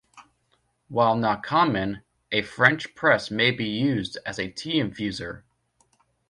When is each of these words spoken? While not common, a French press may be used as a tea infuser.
While 0.87 1.15
not 1.15 1.43
common, 1.43 2.01
a 2.31 2.41
French 2.41 2.95
press 2.95 3.29
may 3.29 3.51
be 3.51 3.67
used 3.69 4.17
as 4.25 4.39
a 4.39 4.49
tea 4.49 4.81
infuser. 4.81 5.43